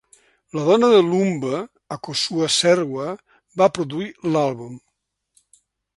La 0.59 0.61
dona 0.67 0.87
de 0.93 1.01
Lumba, 1.09 1.59
Akosua 1.97 2.49
Serwa, 2.55 3.07
va 3.63 3.71
produir 3.77 4.09
l'àlbum. 4.37 4.73